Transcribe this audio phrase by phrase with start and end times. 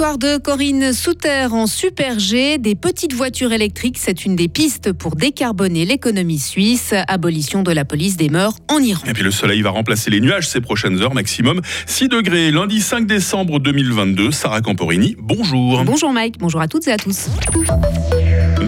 [0.00, 2.56] victoire de Corinne Souter en Super G.
[2.56, 6.94] Des petites voitures électriques, c'est une des pistes pour décarboner l'économie suisse.
[7.06, 9.02] Abolition de la police des mœurs en Iran.
[9.06, 12.50] Et puis le soleil va remplacer les nuages ces prochaines heures, maximum 6 degrés.
[12.50, 15.84] Lundi 5 décembre 2022, Sarah Camporini, bonjour.
[15.84, 17.28] Bonjour Mike, bonjour à toutes et à tous.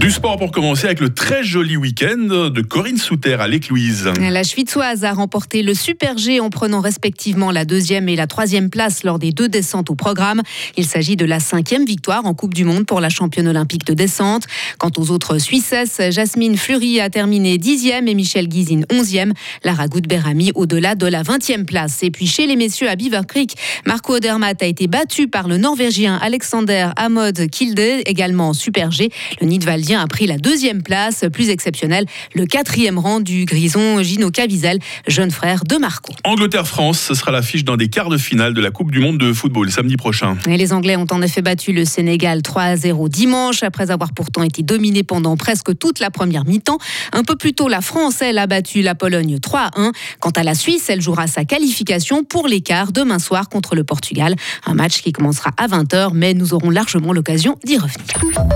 [0.02, 4.10] Du sport pour commencer avec le très joli week-end de Corinne Souter à l'Écluise.
[4.18, 8.68] La Schwitzoise a remporté le Super G en prenant respectivement la deuxième et la troisième
[8.68, 10.43] place lors des deux descentes au programme.
[10.76, 13.94] Il s'agit de la cinquième victoire en Coupe du Monde pour la championne olympique de
[13.94, 14.48] descente.
[14.76, 19.32] Quant aux autres Suissesses, Jasmine Fleury a terminé dixième et Michel Guizine onzième.
[19.62, 22.02] Lara Goudberami au-delà de la vingtième place.
[22.02, 23.54] Et puis chez les messieurs à Beaver Creek,
[23.86, 29.08] Marco Odermatt a été battu par le Norvégien Alexander Amod Kilde, également en Super G.
[29.40, 29.46] Le
[29.94, 35.30] A pris la deuxième place, plus exceptionnelle, le quatrième rang du grison Gino Caviezel, jeune
[35.30, 36.12] frère de Marco.
[36.24, 39.32] Angleterre-France, ce sera l'affiche d'un des quarts de finale de la Coupe du Monde de
[39.32, 40.36] football samedi prochain.
[40.48, 44.12] Et les Anglais ont en effet battu le Sénégal 3 à 0 dimanche, après avoir
[44.12, 46.78] pourtant été dominés pendant presque toute la première mi-temps.
[47.12, 49.92] Un peu plus tôt, la France, elle, a battu la Pologne 3 à 1.
[50.20, 54.34] Quant à la Suisse, elle jouera sa qualification pour l'écart demain soir contre le Portugal.
[54.64, 58.52] Un match qui commencera à 20h, mais nous aurons largement l'occasion d'y revenir.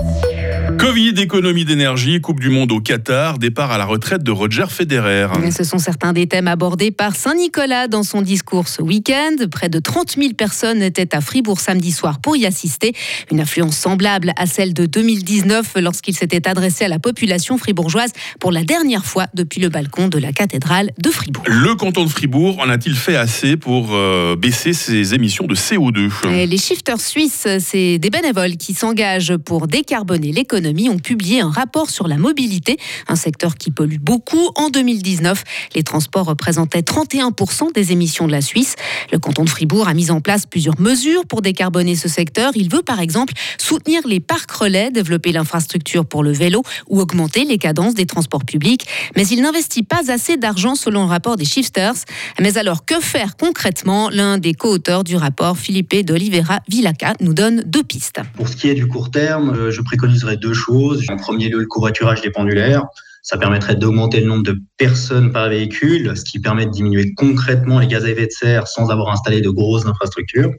[0.78, 5.28] Covid, économie d'énergie, Coupe du Monde au Qatar, départ à la retraite de Roger Federer.
[5.50, 9.36] ce sont certains des thèmes abordés par Saint-Nicolas dans son discours ce week-end.
[9.50, 12.92] Près de 30 000 personnes étaient à Fribourg samedi soir pour y assister.
[13.30, 18.52] Une affluence semblable à celle de 2019 lorsqu'il s'était adressé à la population fribourgeoise pour
[18.52, 21.44] la dernière fois depuis le balcon de la cathédrale de Fribourg.
[21.46, 26.10] Le canton de Fribourg en a-t-il fait assez pour euh, baisser ses émissions de CO2
[26.46, 31.90] Les shifters suisses, c'est des bénévoles qui s'engagent pour décarboner l'économie ont publié un rapport
[31.90, 32.76] sur la mobilité,
[33.08, 34.50] un secteur qui pollue beaucoup.
[34.54, 35.42] En 2019,
[35.74, 38.74] les transports représentaient 31% des émissions de la Suisse.
[39.12, 42.52] Le canton de Fribourg a mis en place plusieurs mesures pour décarboner ce secteur.
[42.54, 47.44] Il veut par exemple soutenir les parcs relais, développer l'infrastructure pour le vélo ou augmenter
[47.44, 48.86] les cadences des transports publics.
[49.16, 51.94] Mais il n'investit pas assez d'argent selon le rapport des Shifters.
[52.40, 54.10] Mais alors que faire concrètement?
[54.10, 58.20] L'un des co-auteurs du rapport, Philippe d'Olivera Villaca, nous donne deux pistes.
[58.34, 61.04] Pour ce qui est du court terme, euh, je préconiserais deux choses.
[61.08, 62.86] En premier lieu, le covoiturage des pendulaires.
[63.26, 67.80] Ça permettrait d'augmenter le nombre de personnes par véhicule, ce qui permet de diminuer concrètement
[67.80, 70.52] les gaz à effet de serre sans avoir installé de grosses infrastructures.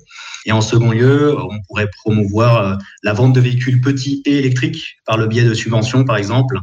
[0.45, 4.97] Et en second lieu, on pourrait promouvoir euh, la vente de véhicules petits et électriques
[5.05, 6.59] par le biais de subventions, par exemple.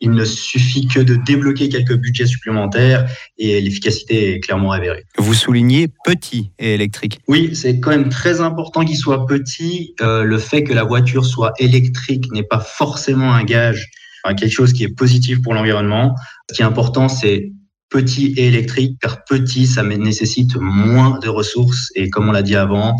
[0.00, 5.06] Il ne suffit que de débloquer quelques budgets supplémentaires et l'efficacité est clairement avérée.
[5.16, 7.18] Vous soulignez petit et électrique.
[7.26, 9.96] Oui, c'est quand même très important qu'il soit petit.
[10.02, 13.90] Euh, le fait que la voiture soit électrique n'est pas forcément un gage,
[14.24, 16.14] quelque chose qui est positif pour l'environnement.
[16.50, 17.52] Ce qui est important, c'est
[17.88, 21.90] petit et électrique, car petit, ça nécessite moins de ressources.
[21.94, 22.96] Et comme on l'a dit avant,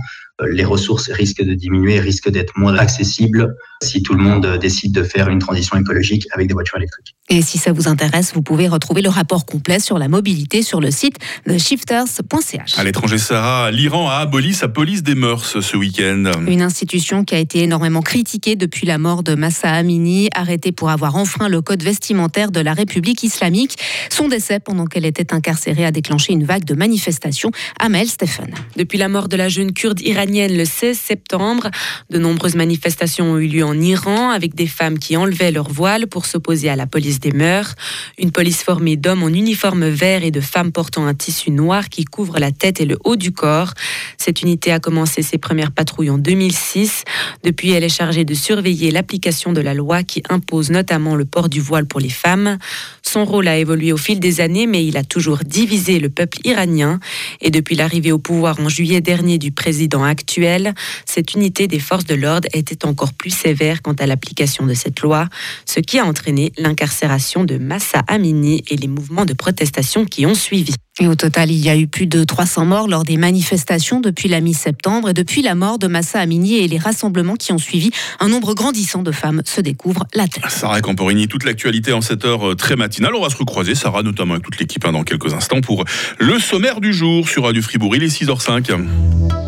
[0.47, 5.03] les ressources risquent de diminuer, risquent d'être moins accessibles si tout le monde décide de
[5.03, 7.15] faire une transition écologique avec des voitures électriques.
[7.29, 10.81] Et si ça vous intéresse, vous pouvez retrouver le rapport complet sur la mobilité sur
[10.81, 11.17] le site
[11.47, 12.79] de shifters.ch.
[12.79, 16.31] À l'étranger, Sarah, l'Iran a aboli sa police des mœurs ce week-end.
[16.47, 20.91] Une institution qui a été énormément critiquée depuis la mort de Massa Amini, arrêtée pour
[20.91, 23.77] avoir enfreint le code vestimentaire de la République islamique.
[24.11, 27.51] Son décès pendant qu'elle était incarcérée a déclenché une vague de manifestations.
[27.79, 28.55] Amel Stephen.
[28.77, 31.71] Depuis la mort de la jeune kurde iranienne le 16 septembre,
[32.11, 36.07] de nombreuses manifestations ont eu lieu en Iran avec des femmes qui enlevaient leur voile
[36.07, 37.75] pour s'opposer à la police des mœurs.
[38.19, 42.05] Une police formée d'hommes en uniforme vert et de femmes portant un tissu noir qui
[42.05, 43.73] couvre la tête et le haut du corps.
[44.19, 47.05] Cette unité a commencé ses premières patrouilles en 2006.
[47.45, 51.49] Depuis, elle est chargée de surveiller l'application de la loi qui impose notamment le port
[51.49, 52.59] du voile pour les femmes.
[53.03, 56.39] Son rôle a évolué au fil des années, mais il a toujours divisé le peuple
[56.45, 57.01] iranien.
[57.41, 60.75] Et depuis l'arrivée au pouvoir en juillet dernier du président actuel,
[61.07, 65.01] cette unité des forces de l'ordre était encore plus sévère quant à l'application de cette
[65.01, 65.29] loi,
[65.65, 70.35] ce qui a entraîné l'incarcération de Massa Amini et les mouvements de protestation qui ont
[70.35, 70.75] suivi.
[71.01, 74.29] Et au total, il y a eu plus de 300 morts lors des manifestations depuis
[74.29, 77.91] la mi-septembre et depuis la mort de Massa Amini et les rassemblements qui ont suivi,
[78.19, 80.43] un nombre grandissant de femmes se découvrent la tête.
[80.49, 83.15] Sarah Camporini, toute l'actualité en cette heure euh, très matinale.
[83.15, 85.85] On va se recroiser, Sarah, notamment avec toute l'équipe hein, dans quelques instants pour
[86.19, 87.95] le sommaire du jour sur Radio Fribourg.
[87.95, 89.48] Il est 6h05.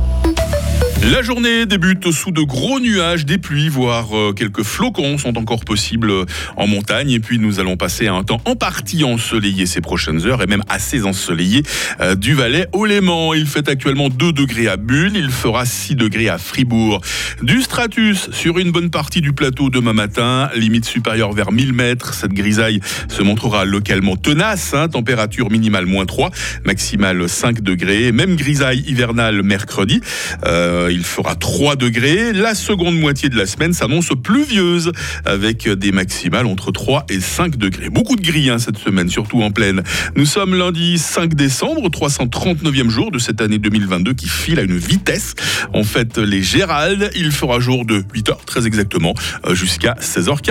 [1.09, 5.65] La journée débute sous de gros nuages, des pluies, voire euh, quelques flocons sont encore
[5.65, 6.11] possibles
[6.57, 7.09] en montagne.
[7.09, 10.45] Et puis nous allons passer à un temps en partie ensoleillé ces prochaines heures et
[10.45, 11.63] même assez ensoleillé
[12.01, 13.33] euh, du Valais au Léman.
[13.33, 17.01] Il fait actuellement 2 degrés à Bulle, il fera 6 degrés à Fribourg.
[17.41, 22.13] Du stratus sur une bonne partie du plateau demain matin, limite supérieure vers 1000 mètres.
[22.13, 24.87] Cette grisaille se montrera localement tenace, hein.
[24.87, 26.29] température minimale moins 3,
[26.63, 28.11] maximale 5 degrés.
[28.11, 29.99] Même grisaille hivernale mercredi.
[30.45, 32.33] Euh, il fera 3 degrés.
[32.33, 34.91] La seconde moitié de la semaine s'annonce pluvieuse
[35.25, 37.89] avec des maximales entre 3 et 5 degrés.
[37.89, 39.83] Beaucoup de gris hein, cette semaine, surtout en pleine.
[40.15, 44.77] Nous sommes lundi 5 décembre, 339e jour de cette année 2022 qui file à une
[44.77, 45.35] vitesse.
[45.73, 49.13] En fait, les Géraldes, il fera jour de 8h très exactement
[49.45, 50.41] euh, jusqu'à 16h40.